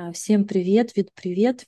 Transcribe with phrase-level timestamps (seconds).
[0.00, 1.66] А, всем привет, Вид, привет.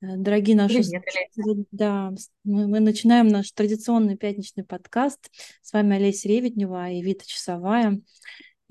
[0.00, 2.10] Э, дорогие наши Привет, да,
[2.42, 5.30] мы, мы начинаем наш традиционный пятничный подкаст.
[5.60, 8.00] С вами Олеся Реведнева и Вита Часовая.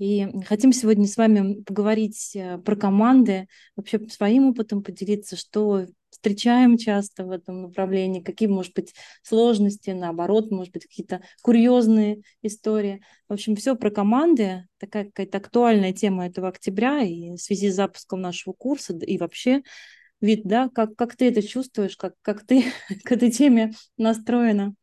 [0.00, 3.46] И хотим сегодня с вами поговорить э, про команды,
[3.76, 5.86] вообще своим опытом поделиться, что
[6.20, 13.02] встречаем часто в этом направлении, какие, может быть, сложности, наоборот, может быть, какие-то курьезные истории.
[13.28, 17.74] В общем, все про команды, такая какая-то актуальная тема этого октября и в связи с
[17.74, 19.62] запуском нашего курса и вообще
[20.20, 22.64] вид, да, как, как ты это чувствуешь, как, как ты
[23.04, 24.74] к этой теме настроена?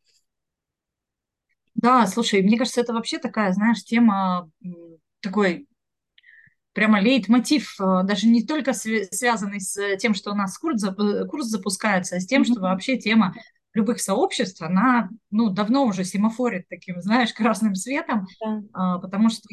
[1.76, 4.50] Да, слушай, мне кажется, это вообще такая, знаешь, тема
[5.22, 5.68] такой
[6.78, 11.48] прямо лейтмотив, э, даже не только связанный с тем, что у нас курс, э, курс
[11.48, 13.34] запускается, а с тем, что вообще тема
[13.74, 19.00] любых сообществ, она ну, давно уже семафорит таким, знаешь, красным светом, да.
[19.00, 19.50] потому что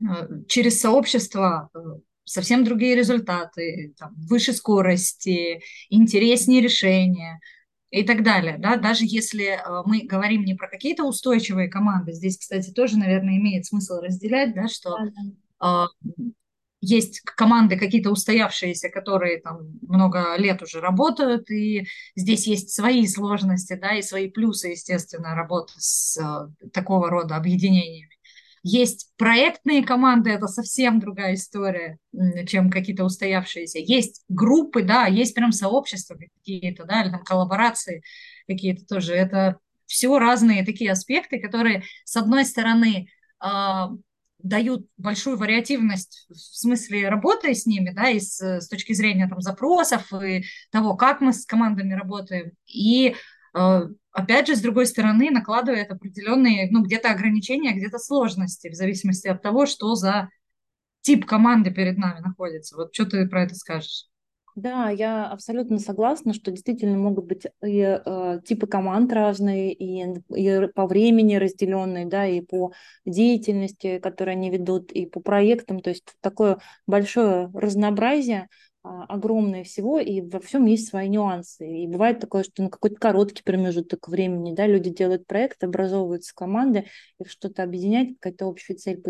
[0.00, 1.68] э, через сообщество
[2.22, 7.40] совсем другие результаты, там, выше скорости, интереснее решения
[7.90, 8.56] и так далее.
[8.56, 8.76] Да?
[8.76, 13.94] Даже если мы говорим не про какие-то устойчивые команды, здесь, кстати, тоже, наверное, имеет смысл
[13.94, 15.06] разделять, да, что а,
[16.80, 23.74] есть команды какие-то устоявшиеся, которые там много лет уже работают, и здесь есть свои сложности,
[23.74, 28.14] да, и свои плюсы, естественно, работы с э, такого рода объединениями.
[28.62, 31.98] Есть проектные команды, это совсем другая история,
[32.46, 33.78] чем какие-то устоявшиеся.
[33.78, 38.02] Есть группы, да, есть прям сообщества какие-то, да, или там коллаборации
[38.46, 39.14] какие-то тоже.
[39.14, 43.08] Это все разные такие аспекты, которые, с одной стороны,
[43.40, 43.90] а,
[44.38, 49.40] дают большую вариативность в смысле работы с ними, да, и с, с точки зрения там
[49.40, 52.52] запросов и того, как мы с командами работаем.
[52.66, 53.16] И
[53.54, 53.80] э,
[54.12, 59.42] опять же, с другой стороны, накладывает определенные, ну, где-то ограничения, где-то сложности, в зависимости от
[59.42, 60.28] того, что за
[61.00, 62.76] тип команды перед нами находится.
[62.76, 64.06] Вот что ты про это скажешь?
[64.58, 70.66] Да, я абсолютно согласна, что действительно могут быть и э, типы команд разные, и, и
[70.74, 72.72] по времени разделенные, да, и по
[73.06, 75.78] деятельности, которые они ведут, и по проектам.
[75.78, 78.48] То есть такое большое разнообразие.
[78.88, 81.82] А, огромное всего, и во всем есть свои нюансы.
[81.82, 86.86] И бывает такое, что на какой-то короткий промежуток времени да, люди делают проект, образовываются команды,
[87.20, 89.02] их что-то объединяет, какая-то общая цель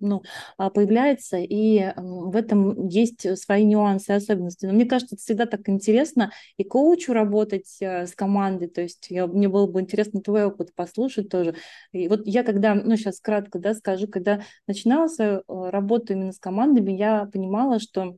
[0.00, 0.22] ну,
[0.56, 4.64] а, появляется, и в этом есть свои нюансы и особенности.
[4.64, 9.08] Но мне кажется, это всегда так интересно и коучу работать э, с командой, то есть
[9.10, 11.54] я, мне было бы интересно твой опыт послушать тоже.
[11.92, 16.32] И вот я когда, ну сейчас кратко да, скажу, когда начинала свою э, работу именно
[16.32, 18.16] с командами, я понимала, что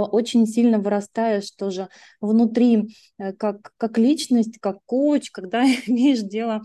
[0.00, 1.88] очень сильно вырастаешь тоже
[2.20, 6.62] внутри э, как, как личность, как коуч, когда имеешь дело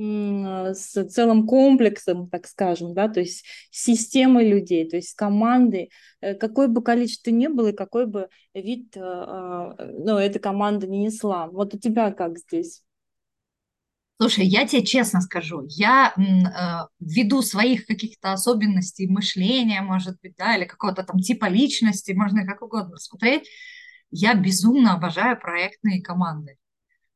[0.00, 5.90] с целым комплексом, так скажем, да, то есть системой людей, то есть командой,
[6.20, 10.86] э, какой бы количество ни было и какой бы вид э, а, ну, эта команда
[10.86, 11.48] не несла.
[11.48, 12.82] Вот у тебя как здесь?
[14.20, 20.56] Слушай, я тебе честно скажу, я э, ввиду своих каких-то особенностей мышления, может быть, да,
[20.56, 23.48] или какого-то там типа личности, можно как угодно смотреть,
[24.10, 26.56] я безумно обожаю проектные команды.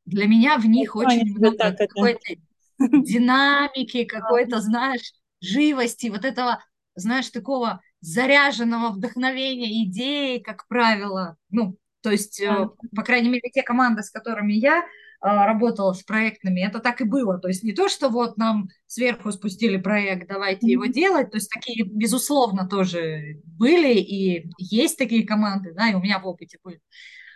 [0.04, 2.34] Для меня в них ну, очень много какой-то
[2.78, 6.62] динамики, какой-то, знаешь, живости, вот этого,
[6.94, 11.36] знаешь, такого заряженного вдохновения идеи, как правило.
[11.50, 14.84] Ну, то есть, э, по крайней мере, те команды, с которыми я
[15.22, 17.38] работала с проектными, это так и было.
[17.38, 21.30] То есть не то, что вот нам сверху спустили проект, давайте его делать.
[21.30, 26.26] То есть такие, безусловно, тоже были и есть такие команды, да, и у меня в
[26.26, 26.80] опыте были.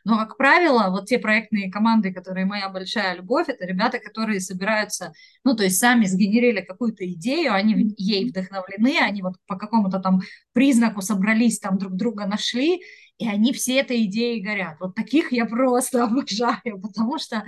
[0.07, 5.13] Но, как правило, вот те проектные команды, которые моя большая любовь, это ребята, которые собираются,
[5.43, 10.21] ну, то есть сами сгенерили какую-то идею, они ей вдохновлены, они вот по какому-то там
[10.53, 12.83] признаку собрались, там друг друга нашли,
[13.19, 14.77] и они все этой идеей горят.
[14.79, 17.43] Вот таких я просто обожаю, потому что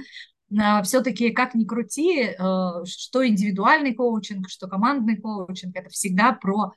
[0.59, 2.35] а, все-таки, как ни крути, э,
[2.87, 6.73] что индивидуальный коучинг, что командный коучинг, это всегда про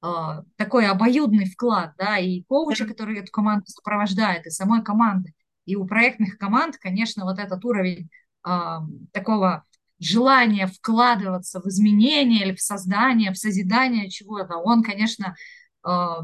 [0.00, 5.32] такой обоюдный вклад, да, и коуча, который эту команду сопровождает, и самой команды.
[5.64, 8.08] И у проектных команд, конечно, вот этот уровень
[8.42, 9.64] а, такого
[9.98, 15.34] желания вкладываться в изменения или в создание, в созидание чего-то, он, конечно,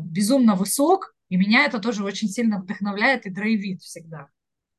[0.03, 4.29] безумно высок, и меня это тоже очень сильно вдохновляет и драйвит всегда.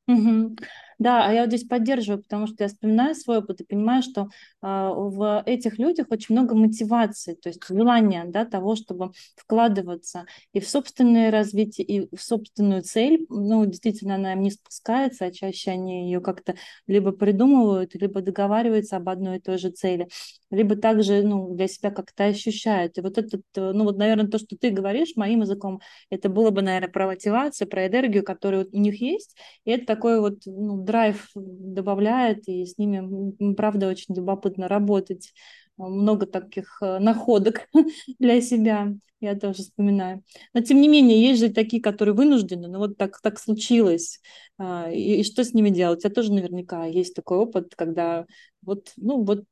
[0.07, 0.55] Угу.
[0.97, 4.27] Да, а я здесь поддерживаю, потому что я вспоминаю свой опыт и понимаю, что э,
[4.61, 10.69] в этих людях очень много мотивации, то есть желания да, того, чтобы вкладываться и в
[10.69, 13.25] собственное развитие, и в собственную цель.
[13.29, 16.55] Ну, действительно, она им не спускается, а чаще они ее как-то
[16.87, 20.07] либо придумывают, либо договариваются об одной и той же цели,
[20.49, 22.97] либо также ну, для себя как-то ощущают.
[22.97, 26.51] И вот этот, э, ну вот, наверное, то, что ты говоришь моим языком, это было
[26.51, 30.84] бы, наверное, про мотивацию, про энергию, которая у них есть, и это такой вот ну,
[30.85, 35.33] драйв добавляет, и с ними, правда, очень любопытно работать.
[35.77, 37.67] Много таких э, находок
[38.19, 40.23] для себя, я тоже вспоминаю.
[40.53, 44.21] Но, тем не менее, есть же такие, которые вынуждены, ну вот так, так случилось,
[44.57, 45.99] а, и, и что с ними делать?
[45.99, 48.25] У тебя тоже наверняка есть такой опыт, когда
[48.61, 49.43] вот, ну, вот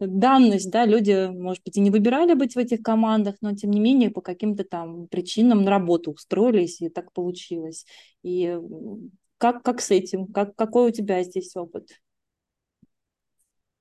[0.00, 3.80] данность, да, люди, может быть, и не выбирали быть в этих командах, но, тем не
[3.80, 7.86] менее, по каким-то там причинам на работу устроились, и так получилось.
[8.22, 8.58] И
[9.38, 10.26] как, как с этим?
[10.26, 11.88] Как, какой у тебя здесь опыт?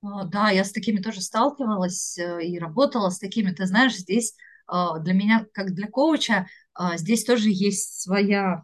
[0.03, 3.51] А, да, я с такими тоже сталкивалась э, и работала с такими.
[3.51, 4.35] Ты знаешь, здесь
[4.67, 8.63] а, для меня, как для коуча, а, здесь тоже есть своя,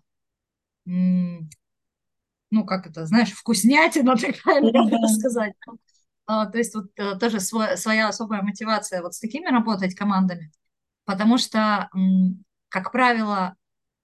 [0.86, 1.48] ну,
[2.66, 5.54] как это, знаешь, вкуснятина такая, можно сказать.
[6.26, 10.52] То есть вот э, тоже своя особая мотивация вот с такими работать командами,
[11.06, 11.90] потому что,
[12.70, 13.56] как правило,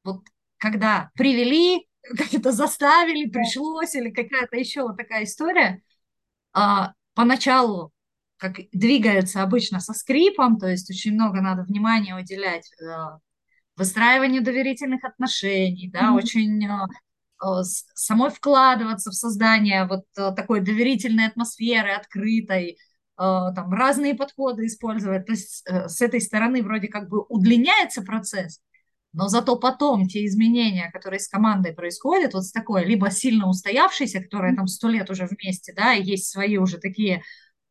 [0.03, 0.24] вот
[0.57, 5.81] когда привели, как это заставили, пришлось, или какая-то еще вот такая история,
[6.54, 7.92] а, поначалу
[8.40, 12.86] как двигается обычно со скрипом, то есть очень много надо внимания уделять э,
[13.75, 16.16] выстраиванию доверительных отношений, да, mm-hmm.
[16.16, 16.88] очень э,
[17.44, 22.78] э, самой вкладываться в создание вот такой доверительной атмосферы, открытой,
[23.18, 25.25] там разные подходы использовать.
[25.25, 28.62] То есть с этой стороны вроде как бы удлиняется процесс,
[29.11, 34.21] но зато потом те изменения, которые с командой происходят, вот с такой, либо сильно устоявшейся,
[34.21, 37.23] которая там сто лет уже вместе, да, и есть свои уже такие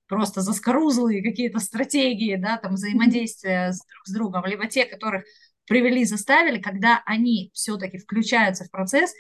[0.09, 5.25] просто заскорузлые какие-то стратегии, да, там взаимодействия с, друг с другом, либо те, которых
[5.67, 9.13] привели, заставили, когда они все-таки включаются в процесс,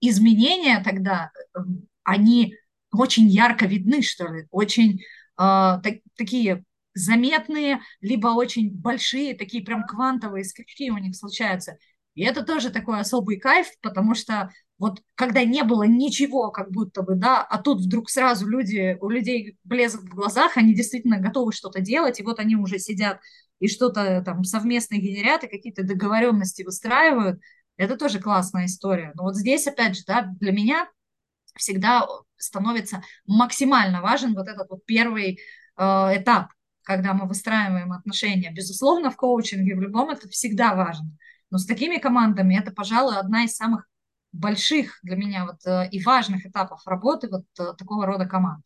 [0.00, 2.54] изменения тогда, эм, они
[2.92, 5.00] очень ярко видны, что ли, очень э,
[5.36, 6.64] так, такие
[6.96, 11.78] заметные, либо очень большие, такие прям квантовые скачки у них случаются.
[12.14, 17.02] И это тоже такой особый кайф, потому что вот когда не было ничего, как будто
[17.02, 21.52] бы, да, а тут вдруг сразу люди, у людей блеск в глазах, они действительно готовы
[21.52, 23.20] что-то делать, и вот они уже сидят
[23.58, 27.40] и что-то там совместно генерят, и какие-то договоренности выстраивают,
[27.76, 29.12] это тоже классная история.
[29.14, 30.88] Но вот здесь, опять же, да, для меня
[31.54, 32.06] всегда
[32.36, 35.38] становится максимально важен вот этот вот первый
[35.76, 36.48] э, этап,
[36.86, 38.52] когда мы выстраиваем отношения.
[38.52, 41.10] Безусловно, в коучинге, в любом это всегда важно.
[41.50, 43.88] Но с такими командами это, пожалуй, одна из самых
[44.32, 48.64] больших для меня вот э, и важных этапов работы вот э, такого рода команд.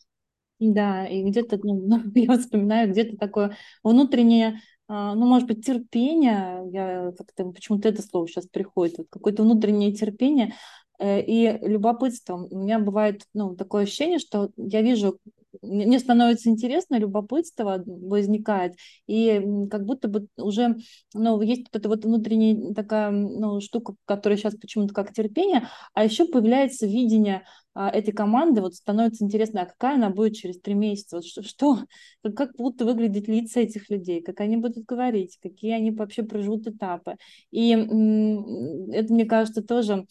[0.58, 7.12] Да, и где-то, ну, я вспоминаю, где-то такое внутреннее, а, ну, может быть, терпение, я
[7.16, 10.54] как-то почему-то это слово сейчас приходит, вот какое-то внутреннее терпение
[10.98, 12.36] э, и любопытство.
[12.36, 15.18] У меня бывает, ну, такое ощущение, что я вижу
[15.62, 18.74] мне становится интересно, любопытство возникает,
[19.06, 19.40] и
[19.70, 20.76] как будто бы уже,
[21.14, 26.04] ну, есть вот эта вот внутренняя такая, ну, штука, которая сейчас почему-то как терпение, а
[26.04, 30.74] еще появляется видение а, этой команды, вот становится интересно, а какая она будет через три
[30.74, 31.78] месяца, вот что, что
[32.36, 37.16] как будут выглядеть лица этих людей, как они будут говорить, какие они вообще проживут этапы,
[37.50, 40.06] и это, мне кажется, тоже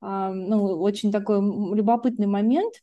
[0.00, 1.36] а, ну, очень такой
[1.76, 2.74] любопытный момент,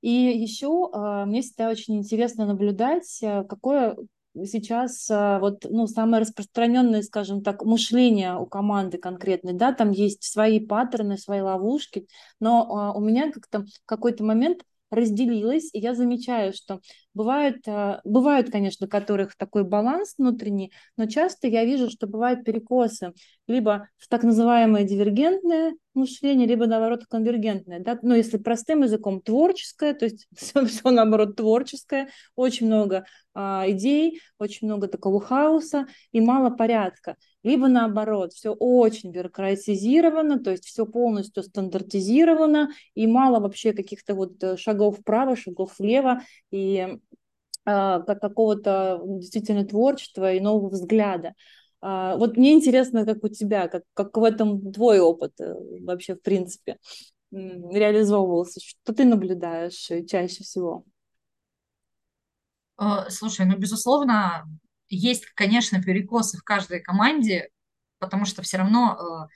[0.00, 3.96] и еще э, мне всегда очень интересно наблюдать, э, какое
[4.44, 10.22] сейчас э, вот, ну, самое распространенное, скажем так, мышление у команды конкретной, да, там есть
[10.24, 12.06] свои паттерны, свои ловушки,
[12.38, 16.80] но у меня как-то в какой-то момент разделилась, и я замечаю, что
[17.14, 22.44] бывают, а, бывают, конечно, у которых такой баланс внутренний, но часто я вижу, что бывают
[22.44, 23.12] перекосы
[23.46, 27.80] либо в так называемое дивергентное мышление, либо, наоборот, конвергентное.
[27.80, 27.98] Да?
[28.02, 33.04] Ну, если простым языком, творческое, то есть все, все наоборот, творческое, очень много
[33.34, 40.50] а, идей, очень много такого хаоса и мало порядка либо наоборот, все очень бюрократизировано, то
[40.50, 46.20] есть все полностью стандартизировано, и мало вообще каких-то вот э, шагов вправо, шагов влево,
[46.50, 46.98] и
[47.64, 51.34] а, как какого-то действительно творчества и нового взгляда.
[51.80, 56.14] А, вот мне интересно, как у тебя, как, как в этом твой опыт э, вообще,
[56.14, 56.78] в принципе,
[57.30, 60.84] реализовывался, что ты наблюдаешь э, чаще всего?
[63.08, 64.46] Слушай, ну, безусловно,
[64.90, 67.48] есть, конечно, перекосы в каждой команде,
[67.98, 69.28] потому что все равно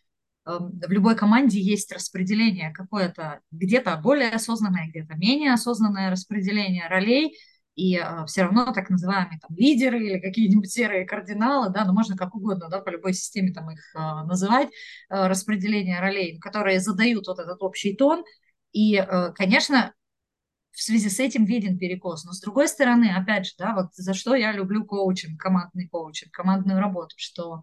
[0.46, 2.72] эм, в любой команде есть распределение.
[2.72, 7.36] Какое-то, где-то более осознанное, где-то менее осознанное распределение ролей,
[7.74, 12.16] и э, все равно так называемые там лидеры или какие-нибудь серые кардиналы, да, ну можно
[12.16, 17.26] как угодно, да, по любой системе там их э, называть, э, распределение ролей, которые задают
[17.26, 18.24] вот этот общий тон,
[18.72, 19.92] и, э, конечно,
[20.74, 22.24] в связи с этим виден перекос.
[22.24, 26.32] Но с другой стороны, опять же, да, вот за что я люблю коучинг, командный коучинг,
[26.32, 27.62] командную работу, что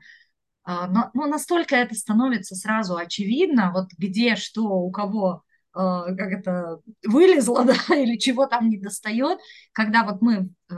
[0.64, 6.80] а, ну, настолько это становится сразу очевидно, вот где что у кого а, как это
[7.06, 9.40] вылезло, да, или чего там не достает,
[9.74, 10.76] когда вот мы, э,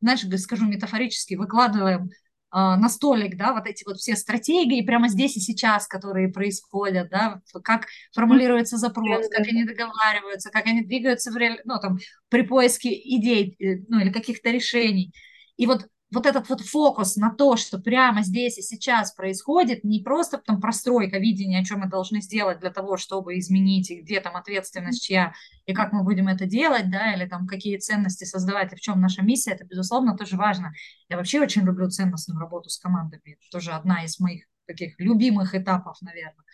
[0.00, 2.10] знаешь, скажу метафорически, выкладываем
[2.52, 7.40] на столик, да, вот эти вот все стратегии прямо здесь и сейчас, которые происходят, да,
[7.64, 11.60] как формулируется запрос, как они договариваются, как они двигаются в реаль...
[11.64, 15.12] ну, там, при поиске идей, э, ну, или каких-то решений.
[15.56, 20.00] И вот вот этот вот фокус на то, что прямо здесь и сейчас происходит, не
[20.00, 24.20] просто там простройка видения, о чем мы должны сделать для того, чтобы изменить, и где
[24.20, 25.32] там ответственность чья,
[25.64, 29.00] и как мы будем это делать, да, или там какие ценности создавать, и в чем
[29.00, 30.72] наша миссия, это, безусловно, тоже важно.
[31.08, 35.54] Я вообще очень люблю ценностную работу с командами, это тоже одна из моих таких любимых
[35.54, 36.44] этапов, наверное.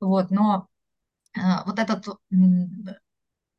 [0.00, 0.68] Вот, но
[1.36, 2.06] э, вот этот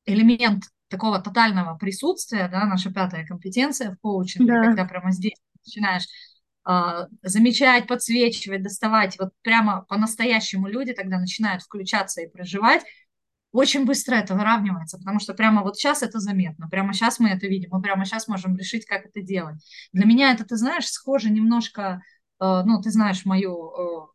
[0.06, 4.64] элемент такого тотального присутствия, да, наша пятая компетенция в коучинге, да.
[4.64, 6.06] когда прямо здесь начинаешь
[6.68, 12.84] э, замечать, подсвечивать, доставать, вот прямо по-настоящему люди тогда начинают включаться и проживать,
[13.52, 17.48] очень быстро это выравнивается, потому что прямо вот сейчас это заметно, прямо сейчас мы это
[17.48, 19.58] видим, мы прямо сейчас можем решить, как это делать.
[19.94, 22.02] Для меня это, ты знаешь, схоже немножко,
[22.40, 24.08] э, ну, ты знаешь мою, э,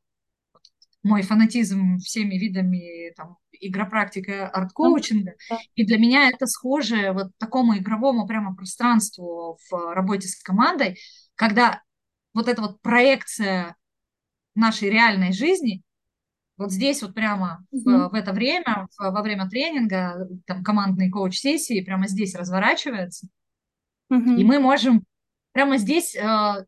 [1.03, 5.35] мой фанатизм всеми видами там, игропрактика арт-коучинга.
[5.75, 10.99] И для меня это схоже вот такому игровому прямо пространству в работе с командой,
[11.35, 11.83] когда
[12.35, 13.77] вот эта вот проекция
[14.55, 15.83] нашей реальной жизни
[16.57, 18.09] вот здесь вот прямо mm-hmm.
[18.09, 23.27] в, в это время, в, во время тренинга, там командной коуч-сессии прямо здесь разворачивается,
[24.13, 24.37] mm-hmm.
[24.37, 25.05] и мы можем
[25.53, 26.67] прямо здесь э,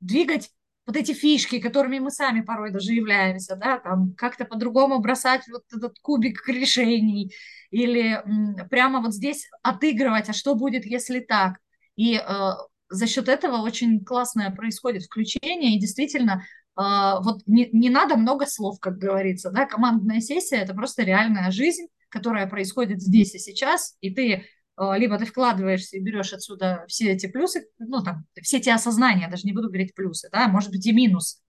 [0.00, 0.50] двигать
[0.86, 5.62] вот эти фишки, которыми мы сами порой даже являемся, да, там как-то по-другому бросать вот
[5.72, 7.32] этот кубик решений
[7.70, 11.58] или м, прямо вот здесь отыгрывать, а что будет, если так.
[11.96, 12.50] И э,
[12.90, 16.44] за счет этого очень классное происходит включение, и действительно
[16.78, 16.82] э,
[17.22, 21.86] вот не, не надо много слов, как говорится, да, командная сессия– это просто реальная жизнь,
[22.10, 24.44] которая происходит здесь и сейчас, и ты
[24.76, 29.46] либо ты вкладываешься и берешь отсюда все эти плюсы, ну, там, все эти осознания, даже
[29.46, 31.42] не буду говорить плюсы, да, может быть и минус,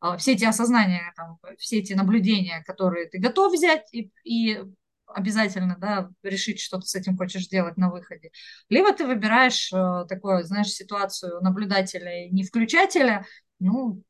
[0.00, 4.60] а, все эти осознания, там, все эти наблюдения, которые ты готов взять и, и
[5.06, 8.32] обязательно, да, решить, что ты с этим хочешь делать на выходе.
[8.68, 13.26] Либо ты выбираешь э, такую, знаешь, ситуацию наблюдателя и не включателя,
[13.60, 14.02] ну,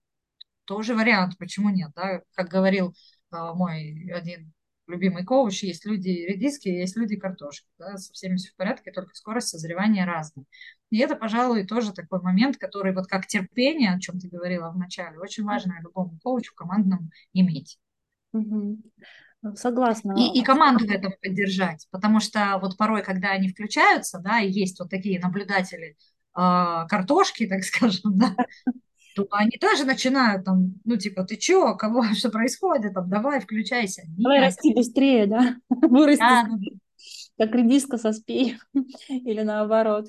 [0.65, 2.95] тоже вариант, почему нет, да, как говорил
[3.33, 4.53] э, мой один
[4.87, 9.15] любимый коуч, есть люди редиски, есть люди картошки, да, со всеми все в порядке, только
[9.15, 10.45] скорость созревания разная.
[10.91, 14.77] И это, пожалуй, тоже такой момент, который вот как терпение, о чем ты говорила в
[14.77, 17.79] начале, очень важно любому коучу командному иметь.
[18.33, 18.79] Угу.
[19.55, 20.15] Согласна.
[20.17, 24.51] И, и команду в этом поддержать, потому что вот порой, когда они включаются, да, и
[24.51, 25.97] есть вот такие наблюдатели
[26.37, 28.37] э, картошки, так скажем, да,
[29.15, 34.03] то они тоже начинают там, ну, типа, ты чё, кого, что происходит, там, давай, включайся.
[34.19, 34.47] Давай Нет.
[34.47, 35.57] расти быстрее, да?
[35.69, 36.59] Вырасти, да, ну,
[37.39, 38.59] как редиска со спей,
[39.09, 40.09] или наоборот.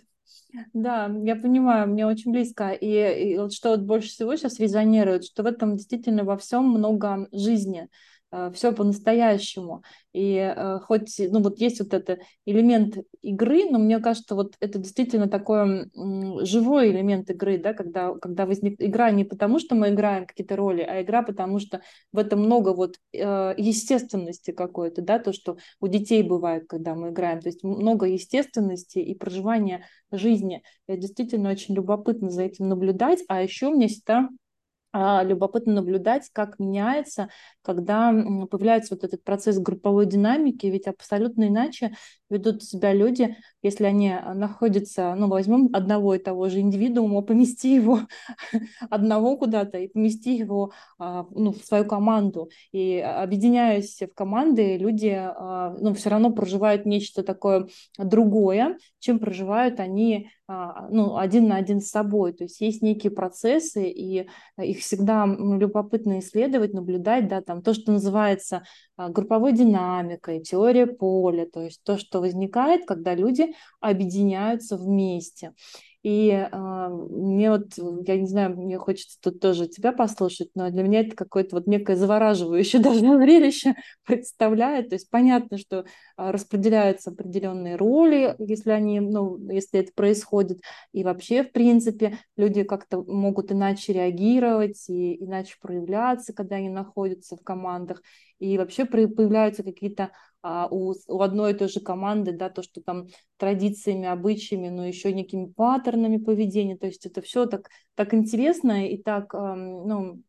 [0.74, 2.72] Да, я понимаю, мне очень близко.
[2.72, 6.70] И, и вот что вот больше всего сейчас резонирует, что в этом действительно во всем
[6.70, 7.90] много жизни.
[8.34, 9.84] Э, все по-настоящему.
[10.12, 14.80] И э, хоть, ну вот есть вот этот элемент игры, но мне кажется, вот это
[14.80, 15.92] действительно такой
[16.44, 20.82] живой элемент игры, да, когда, когда возник игра не потому, что мы играем какие-то роли,
[20.82, 25.88] а игра потому, что в этом много вот э, естественности какой-то, да, то, что у
[25.88, 30.64] детей бывает, когда мы играем, то есть много естественности и проживания жизни.
[30.88, 34.30] Это действительно очень любопытно за этим наблюдать, а еще мне всегда
[34.94, 37.30] любопытно наблюдать, как меняется,
[37.64, 41.96] когда появляется вот этот процесс групповой динамики, ведь абсолютно иначе
[42.34, 47.76] ведут себя люди, если они а, находятся, ну, возьмем одного и того же индивидуума, помести
[47.76, 48.00] его
[48.90, 52.50] одного куда-то и помести его а, ну, в свою команду.
[52.72, 55.14] И объединяясь в команды, люди
[55.80, 61.90] ну, все равно проживают нечто такое другое, чем проживают они ну, один на один с
[61.90, 62.34] собой.
[62.34, 64.28] То есть есть некие процессы, и
[64.62, 68.64] их всегда любопытно исследовать, наблюдать, да, там то, что называется
[68.96, 75.54] а, групповой динамикой, теория поля, то есть то, что возникает, когда люди объединяются вместе.
[76.04, 80.84] И э, мне вот, я не знаю, мне хочется тут тоже тебя послушать, но для
[80.84, 83.76] меня это какое-то вот некое завораживающее даже зрелище
[84.06, 84.90] представляет.
[84.90, 85.84] То есть понятно, что э,
[86.18, 90.60] распределяются определенные роли, если они, ну, если это происходит,
[90.92, 97.38] и вообще, в принципе, люди как-то могут иначе реагировать и иначе проявляться, когда они находятся
[97.38, 98.02] в командах
[98.40, 100.12] и вообще появляются какие-то
[100.42, 104.86] а, у, у одной и той же команды, да, то, что там традициями, обычаями, но
[104.86, 110.22] еще некими паттернами поведения, то есть это все так, так интересно и так, ну,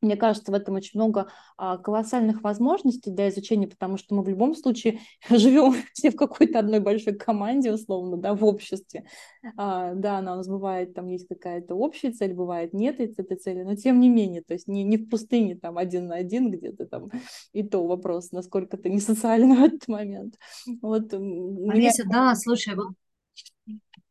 [0.00, 4.28] мне кажется, в этом очень много а, колоссальных возможностей для изучения, потому что мы в
[4.28, 9.04] любом случае живем все в какой-то одной большой команде, условно, да, в обществе.
[9.56, 13.62] А, да, она у нас бывает, там есть какая-то общая цель, бывает нет этой цели,
[13.62, 16.86] но тем не менее, то есть не, не в пустыне там один на один где-то
[16.86, 17.10] там,
[17.52, 20.36] и то вопрос, насколько ты не социальный в этот момент.
[20.80, 22.12] Вот, Алиса, меня...
[22.12, 22.88] да, слушай, вот...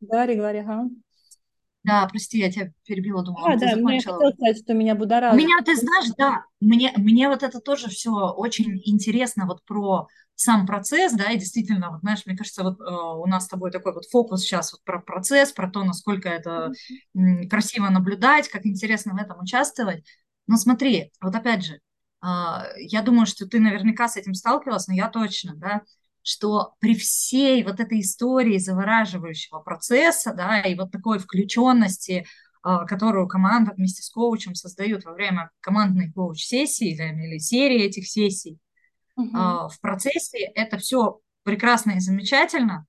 [0.01, 0.89] Говори, говори, ага.
[1.83, 4.17] Да, прости, я тебя перебила, думала, а, ты да, закончила.
[4.19, 5.41] Мне сказать, что меня будоражит.
[5.41, 10.65] Меня, ты знаешь, да, мне, мне вот это тоже все очень интересно вот про сам
[10.65, 13.93] процесс, да, и действительно, вот знаешь, мне кажется, вот э, у нас с тобой такой
[13.93, 16.71] вот фокус сейчас вот про процесс, про то, насколько это
[17.17, 17.48] mm-hmm.
[17.48, 20.05] красиво наблюдать, как интересно в этом участвовать.
[20.48, 21.79] Но смотри, вот опять же,
[22.24, 22.27] э,
[22.77, 25.81] я думаю, что ты наверняка с этим сталкивалась, но я точно, да,
[26.21, 32.25] что при всей вот этой истории завораживающего процесса, да, и вот такой включенности,
[32.61, 38.59] а, которую команда вместе с коучем создают во время командной коуч-сессии или серии этих сессий,
[39.15, 39.29] угу.
[39.31, 42.85] в процессе это все прекрасно и замечательно,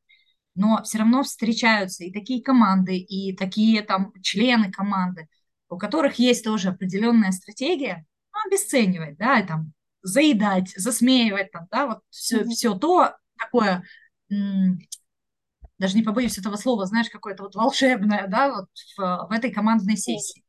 [0.54, 5.28] но все равно встречаются и такие команды, и такие там члены команды,
[5.68, 9.72] у которых есть тоже определенная стратегия, ну, обесценивать, да, и там
[10.02, 12.50] заедать, засмеивать, там, да, вот все, mm-hmm.
[12.50, 13.85] все то такое,
[14.28, 19.97] даже не побоюсь этого слова, знаешь, какое-то вот волшебное, да, вот в, в этой командной
[19.97, 20.45] сессии.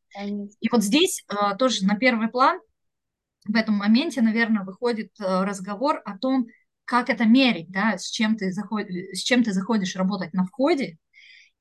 [0.59, 2.59] И вот здесь э, тоже на первый план
[3.45, 6.47] в этом моменте, наверное, выходит э, разговор о том,
[6.83, 10.97] как это мерить, да, с чем ты, заходишь, с чем ты заходишь работать на входе,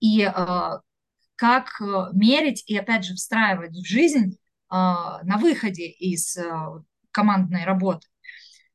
[0.01, 0.71] и э,
[1.37, 4.35] как э, мерить и, опять же, встраивать в жизнь э,
[4.69, 6.43] на выходе из э,
[7.11, 8.07] командной работы.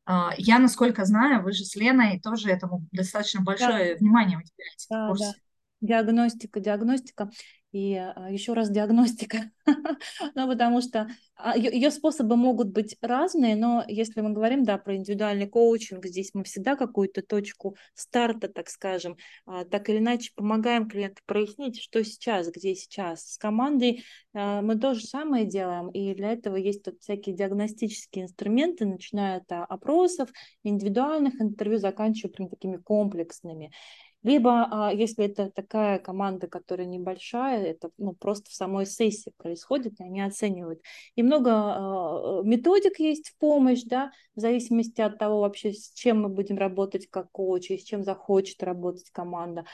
[0.05, 3.99] А, я, насколько знаю, вы же с Леной тоже этому достаточно большое да.
[3.99, 5.25] внимание уделяете да, в курсе.
[5.25, 5.33] Да.
[5.81, 7.29] Диагностика, диагностика
[7.71, 9.51] и а, еще раз диагностика.
[10.35, 11.09] ну, потому что
[11.55, 16.31] ее а, способы могут быть разные, но если мы говорим, да, про индивидуальный коучинг, здесь
[16.33, 22.01] мы всегда какую-то точку старта, так скажем, а, так или иначе помогаем клиенту прояснить, что
[22.03, 23.33] сейчас, где сейчас.
[23.33, 28.85] С командой мы то же самое делаем, и для этого есть тут всякие диагностические инструменты,
[28.85, 30.29] начиная от опросов,
[30.63, 33.71] индивидуальных интервью, заканчивая прям такими комплексными.
[34.25, 39.99] Либо, а, если это такая команда, которая небольшая, это ну, просто в самой сессии происходит,
[39.99, 40.81] и они оценивают.
[41.13, 46.23] И много а, методик есть в помощь, да, в зависимости от того вообще, с чем
[46.23, 49.65] мы будем работать как коучи, с чем захочет работать команда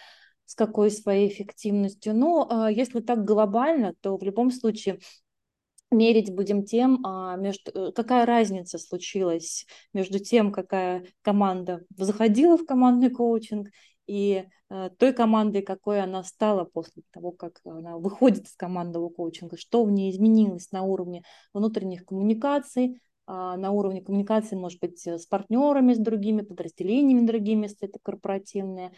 [0.44, 2.14] с какой своей эффективностью.
[2.14, 5.00] Но а, если так глобально, то в любом случае
[5.92, 7.04] мерить будем тем,
[7.38, 13.68] между, э, какая разница случилась между тем, какая команда заходила в командный коучинг
[14.08, 19.58] и э, той командой, какой она стала после того, как она выходит из командного коучинга,
[19.58, 22.96] что в ней изменилось на уровне внутренних коммуникаций, э,
[23.28, 28.92] на уровне коммуникации, может быть, с партнерами, с другими подразделениями другими, если это корпоративные,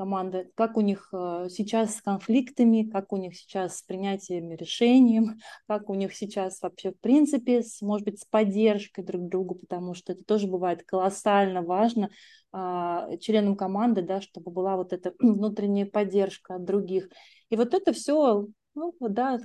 [0.00, 5.20] команды, как у них э, сейчас с конфликтами, как у них сейчас с принятием решений,
[5.68, 9.92] как у них сейчас вообще в принципе, с, может быть, с поддержкой друг другу, потому
[9.92, 12.08] что это тоже бывает колоссально важно
[12.50, 17.10] а, членам команды, да, чтобы была вот эта внутренняя поддержка от других.
[17.50, 19.38] И вот это все, ну, да,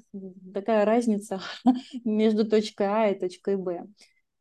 [0.54, 1.42] такая разница
[2.06, 3.88] между точкой А и точкой Б.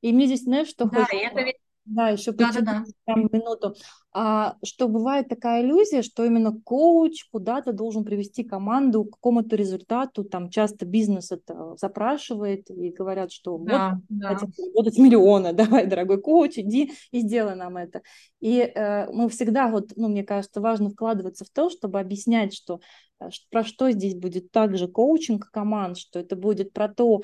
[0.01, 1.17] И мне здесь, знаешь, что да, хочется...
[1.17, 3.15] это ведь да, еще да, да, да.
[3.15, 3.75] минуту.
[4.13, 10.25] А, что бывает такая иллюзия, что именно коуч куда-то должен привести команду к какому-то результату.
[10.25, 14.29] Там часто бизнес это запрашивает и говорят, что да, вот да.
[14.29, 18.03] хотим заработать миллионы, давай, дорогой коуч, иди и сделай нам это.
[18.41, 22.81] И э, мы всегда, вот, ну, мне кажется, важно вкладываться в то, чтобы объяснять, что
[23.21, 27.23] э, про что здесь будет также коучинг команд, что это будет про то,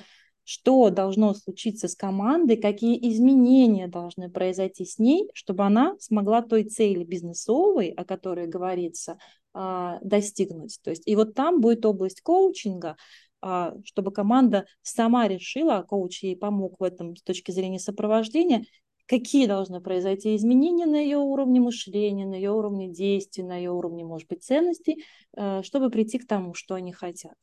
[0.50, 6.64] что должно случиться с командой, какие изменения должны произойти с ней, чтобы она смогла той
[6.64, 9.16] цели бизнесовой, о которой говорится,
[9.54, 10.80] а, достигнуть.
[10.82, 12.96] То есть, и вот там будет область коучинга,
[13.40, 18.64] а, чтобы команда сама решила, а коуч ей помог в этом с точки зрения сопровождения,
[19.06, 24.04] какие должны произойти изменения на ее уровне мышления, на ее уровне действий, на ее уровне,
[24.04, 25.04] может быть, ценностей,
[25.36, 27.36] э, чтобы прийти к тому, что они хотят.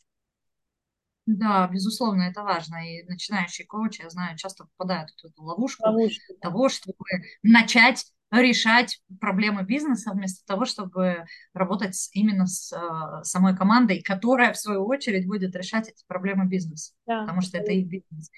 [1.28, 2.78] Да, безусловно, это важно.
[2.78, 6.50] И начинающие коучи, я знаю, часто попадают в эту ловушку Ловушка, да.
[6.50, 6.96] того, чтобы
[7.44, 14.54] начать решать проблемы бизнеса вместо того, чтобы работать с, именно с э, самой командой, которая,
[14.54, 18.32] в свою очередь, будет решать эти проблемы бизнеса, Да, потому что это их бизнес.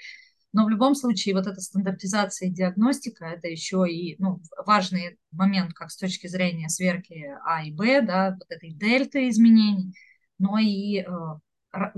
[0.51, 5.73] Но в любом случае вот эта стандартизация и диагностика, это еще и ну, важный момент
[5.73, 9.93] как с точки зрения сверки А и Б, да, вот этой дельты изменений,
[10.39, 11.05] но и э,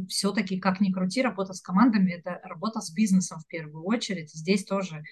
[0.10, 4.32] все-таки, как ни крути, работа с командами– это работа с бизнесом в первую очередь.
[4.32, 5.04] Здесь тоже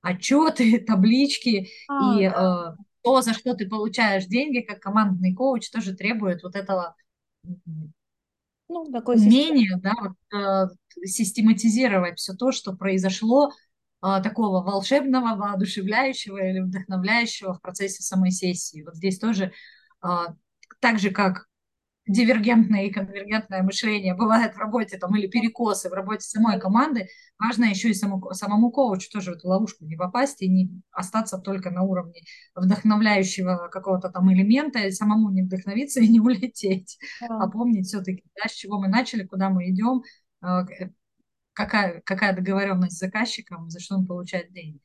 [0.00, 2.76] отчеты, таблички А, и э, да.
[3.02, 6.94] то, за что ты получаешь деньги, как командный коуч, тоже требует вот этого
[8.68, 10.68] Ну, такой умение, да, вот, э,
[11.04, 13.50] систематизировать все то, что произошло
[14.02, 18.82] э, такого волшебного, воодушевляющего или вдохновляющего в процессе самой сессии.
[18.82, 19.52] Вот здесь тоже
[20.02, 20.08] э,
[20.80, 21.46] так же, как
[22.06, 27.64] дивергентное и конвергентное мышление бывает в работе там или перекосы в работе самой команды, важно
[27.64, 31.70] еще и самому, самому коучу тоже в эту ловушку не попасть и не остаться только
[31.70, 32.20] на уровне
[32.54, 37.46] вдохновляющего какого-то там элемента, и самому не вдохновиться и не улететь, а Да.
[37.48, 40.02] помнить все-таки, да, с чего мы начали, куда мы идем,
[40.42, 40.64] э,
[41.52, 44.80] какая, какая договоренность с заказчиком, за что он получает деньги.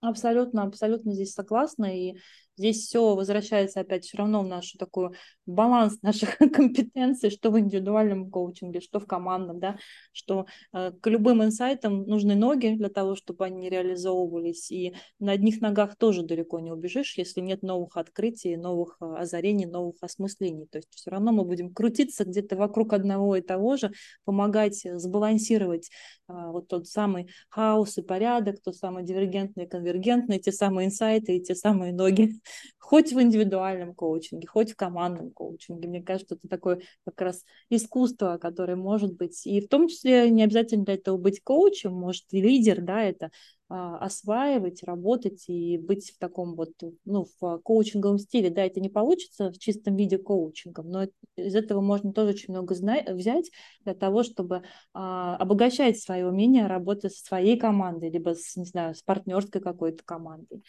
[0.00, 1.86] Абсолютно, абсолютно здесь согласна.
[1.86, 2.16] И
[2.56, 5.14] здесь все возвращается опять все равно в нашу такую
[5.46, 9.78] баланс наших компетенций, что в индивидуальном коучинге, что в командном, да,
[10.12, 14.70] что э, к любым инсайтам нужны ноги для того, чтобы они реализовывались.
[14.70, 19.66] И на одних ногах тоже далеко не убежишь, если нет новых открытий, новых э, озарений,
[19.66, 20.66] новых осмыслений.
[20.66, 23.92] То есть все равно мы будем крутиться где-то вокруг одного и того же,
[24.24, 25.90] помогать сбалансировать
[26.28, 31.36] э, вот тот самый хаос и порядок, тот самый дивергентный и конвергентный, те самые инсайты
[31.36, 32.32] и те самые ноги.
[32.78, 35.88] Хоть в индивидуальном коучинге, хоть в командном коучинге.
[35.88, 39.46] Мне кажется, это такое как раз искусство, которое может быть.
[39.46, 43.30] И в том числе не обязательно для этого быть коучем, может и лидер, да, это
[43.68, 46.70] а, осваивать, работать и быть в таком вот,
[47.04, 48.48] ну, в коучинговом стиле.
[48.48, 52.74] Да, это не получится в чистом виде коучингом, но из этого можно тоже очень много
[52.74, 54.62] взять для того, чтобы
[54.94, 60.04] а, обогащать свое умение работать со своей командой, либо с, не знаю, с партнерской какой-то
[60.04, 60.62] командой.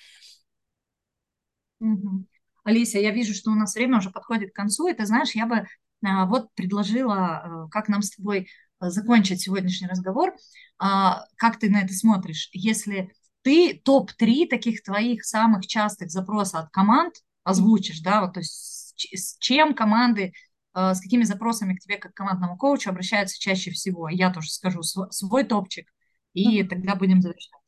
[1.80, 2.26] Угу.
[2.63, 5.46] Алисия, я вижу, что у нас время уже подходит к концу, и ты знаешь, я
[5.46, 5.66] бы
[6.06, 10.36] а, вот предложила, а, как нам с тобой а, закончить сегодняшний разговор.
[10.80, 12.50] А, как ты на это смотришь?
[12.54, 13.12] Если
[13.44, 19.38] ты топ-3 таких твоих самых частых запросов от команд озвучишь, да, вот, то есть с,
[19.40, 20.34] чем команды,
[20.74, 24.10] а, с какими запросами к тебе как командному коучу обращаются чаще всего?
[24.10, 25.88] Я тоже скажу свой топчик,
[26.34, 27.67] и тогда будем завершать.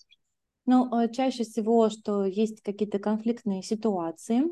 [0.71, 4.43] Ну, э, чаще всего, что есть какие-то конфликтные ситуации.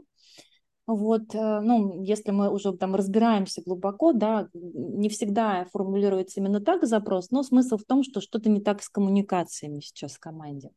[0.88, 6.88] Вот, э, ну, если мы уже там разбираемся глубоко, да, не всегда формулируется именно так
[6.88, 10.72] запрос, но смысл в том, что что-то не так с коммуникациями сейчас в команде.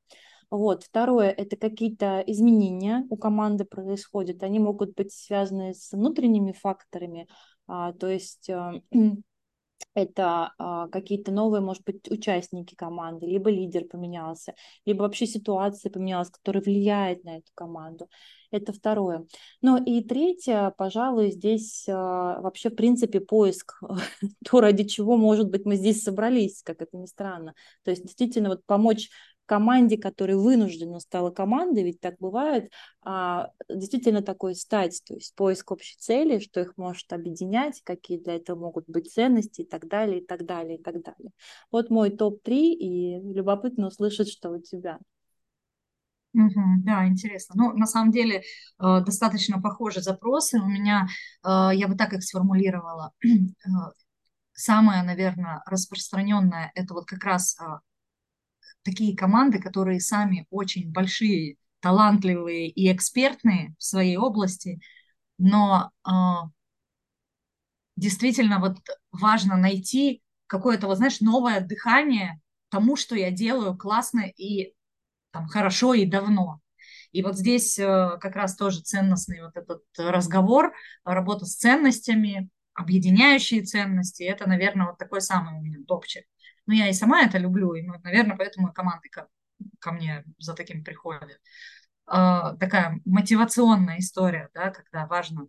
[0.51, 0.83] Вот.
[0.83, 4.43] Второе– это какие-то изменения у команды происходят.
[4.43, 7.29] Они могут быть связаны с внутренними факторами,
[7.67, 8.83] а, то есть э,
[9.95, 16.31] это а, какие-то новые, может быть, участники команды, либо лидер поменялся, либо вообще ситуация поменялась,
[16.31, 18.09] которая влияет на эту команду.
[18.51, 19.27] Это второе.
[19.63, 23.81] Ну и третье, пожалуй, здесь а, вообще в принципе поиск,
[24.49, 27.55] то, ради чего, может быть, мы здесь собрались, как это ни странно.
[27.85, 29.09] То есть действительно вот помочь
[29.51, 32.71] команде, которая вынуждена стала командой, ведь так бывает,
[33.03, 38.37] а, действительно такой стать, то есть поиск общей цели, что их может объединять, какие для
[38.37, 41.33] этого могут быть ценности и так далее, и так далее, и так далее.
[41.73, 45.01] Вот мой топ-3, и любопытно услышать, что у тебя.
[46.33, 47.57] Угу, да, интересно.
[47.57, 48.43] Ну, на самом деле, э,
[48.79, 50.61] достаточно похожие запросы.
[50.61, 51.09] У меня,
[51.45, 53.11] э, я бы так их сформулировала.
[53.25, 53.69] Э,
[54.53, 57.57] самое, наверное, распространенное, это вот как раз
[58.83, 64.81] такие команды, которые сами очень большие, талантливые и экспертные в своей области,
[65.39, 66.11] но э,
[67.97, 68.79] действительно вот
[69.13, 72.41] важно найти какое-то, вот, знаешь, новое дыхание
[72.71, 74.75] тому, что я делаю классно и
[75.33, 76.61] там, хорошо и давно.
[77.13, 80.73] И вот здесь э, как раз тоже ценностный вот этот разговор,
[81.05, 86.25] работа с ценностями, объединяющие ценности, это, наверное, вот такой самый у меня топчик.
[86.67, 89.29] Ну, я и сама это люблю, и, наверное, поэтому и команды ко,
[89.79, 91.41] ко мне за таким приходят.
[92.07, 95.47] Э, такая мотивационная история, да, когда важно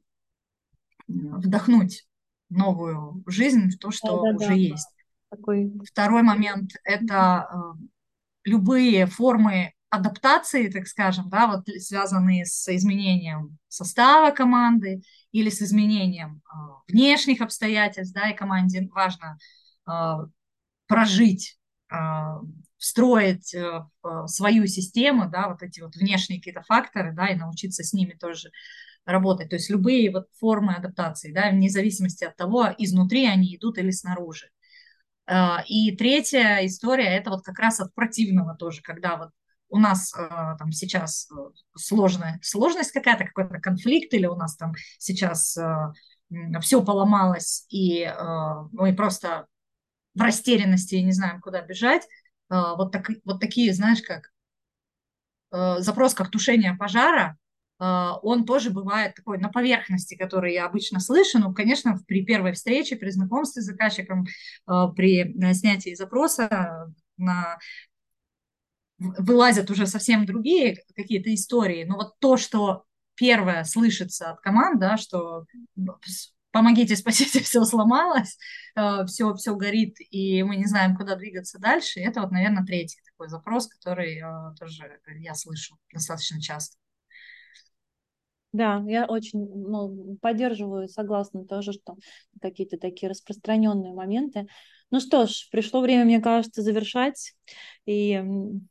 [1.07, 2.05] вдохнуть
[2.49, 4.53] новую жизнь в то, что Да, да, уже да.
[4.53, 4.89] есть.
[5.29, 5.71] Такой...
[5.89, 7.85] Второй момент– это э,
[8.43, 16.41] любые формы адаптации, так скажем, да, вот связанные с изменением состава команды или с изменением
[16.45, 19.37] э, внешних обстоятельств, да, и команде важно
[19.89, 19.91] э,
[20.91, 21.57] прожить,
[21.89, 21.95] э,
[22.77, 27.83] встроить э, в свою систему, да, вот эти вот внешние какие-то факторы, да, и научиться
[27.83, 28.51] с ними тоже
[29.05, 29.49] работать.
[29.49, 33.91] То есть любые вот формы адаптации, да, вне зависимости от того, изнутри они идут или
[33.91, 34.49] снаружи.
[35.67, 39.29] И третья история, это вот как раз от противного тоже, когда вот
[39.71, 40.27] у нас э,
[40.59, 41.35] там сейчас э,
[41.75, 45.93] сложная сложность какая-то, какой-то конфликт, или у нас там сейчас э,
[46.61, 48.09] все поломалось, и
[48.71, 49.47] мы просто
[50.13, 52.07] в растерянности и не знаем, куда бежать.
[52.49, 54.31] Вот, так, вот такие, знаешь, как
[55.81, 57.37] запрос как тушение пожара,
[57.79, 61.39] он тоже бывает такой на поверхности, который я обычно слышу.
[61.39, 64.25] Ну, конечно, при первой встрече, при знакомстве с заказчиком,
[64.65, 67.57] при снятии запроса на
[68.99, 72.83] вылазят уже совсем другие какие-то истории, но вот то, что
[73.15, 75.45] первое слышится от команд, да, что
[76.51, 78.37] помогите, спасите, все сломалось,
[79.07, 82.99] все, э, все горит, и мы не знаем, куда двигаться дальше, это вот, наверное, третий
[83.05, 86.77] такой запрос, который э, тоже я слышу достаточно часто.
[88.53, 91.95] Да, я очень ну, поддерживаю, согласна тоже, что
[92.41, 94.47] какие-то такие распространенные моменты.
[94.91, 97.33] Ну что ж, пришло время, мне кажется, завершать.
[97.85, 98.21] И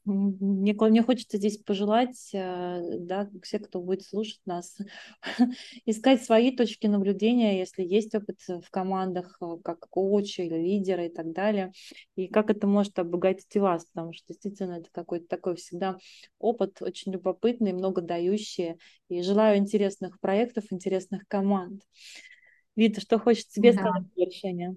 [0.04, 4.78] мне, мне хочется здесь пожелать, э, да, все, кто будет слушать нас,
[5.86, 11.08] искать свои точки наблюдения, если есть опыт в командах, э, как коуча или лидера и
[11.08, 11.72] так далее,
[12.14, 15.96] и как это может обогатить вас, потому что действительно это какой-то такой всегда
[16.38, 18.76] опыт очень любопытный, много дающий,
[19.08, 21.82] и желаю интересных проектов, интересных команд.
[22.76, 23.80] Вита, что хочет тебе да.
[23.80, 24.76] сказать в завершение?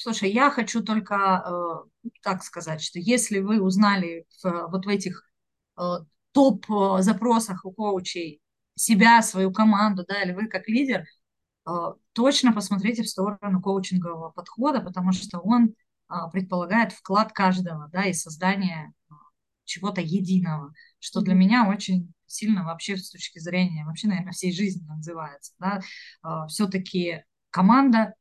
[0.00, 5.28] Слушай, я хочу только э, так сказать, что если вы узнали в, вот в этих
[5.76, 5.82] э,
[6.30, 8.40] топ-запросах у коучей
[8.76, 11.04] себя, свою команду, да, или вы как лидер,
[11.68, 11.70] э,
[12.12, 15.74] точно посмотрите в сторону коучингового подхода, потому что он
[16.08, 19.14] э, предполагает вклад каждого, да, и создание э,
[19.64, 24.86] чего-то единого, что для меня очень сильно вообще с точки зрения, вообще, наверное, всей жизни
[24.86, 25.80] называется, да,
[26.24, 28.14] э, все-таки команда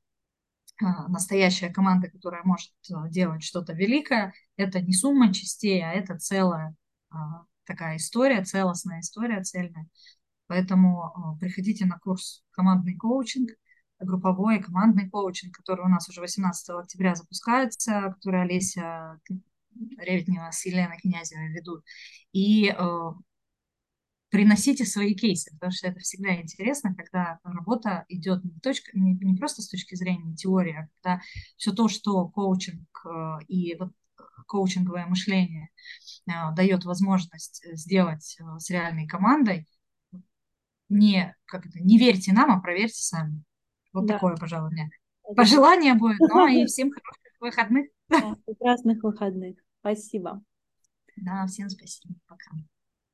[0.81, 6.75] настоящая команда, которая может а, делать что-то великое, это не сумма частей, а это целая
[7.09, 9.87] а, такая история, целостная история, цельная.
[10.47, 13.51] Поэтому приходите на курс командный коучинг,
[13.99, 19.19] групповой командный коучинг, который у нас уже 18 октября запускается, который Олеся
[19.97, 21.83] Ревитнева с Еленой Князевой ведут.
[22.31, 22.73] И
[24.29, 29.35] приносите свои кейсы, потому что это всегда интересно, когда работа идет не, точка, не, не
[29.35, 31.21] просто с точки зрения теории, а когда
[31.55, 33.93] все то, что коучинг э, и вот
[34.47, 35.69] коучинговое мышление
[36.27, 39.67] э, дает возможность сделать э, с реальной командой,
[40.89, 43.43] не, как это, не верьте нам, а проверьте сами.
[43.93, 44.15] Вот да.
[44.15, 44.89] такое, пожалуй, меня
[45.35, 46.19] пожелание будет.
[46.19, 47.89] Ну и всем хороших выходных.
[48.09, 49.57] Да, прекрасных выходных.
[49.79, 50.41] Спасибо.
[51.17, 52.15] Да, всем спасибо.
[52.27, 52.51] Пока.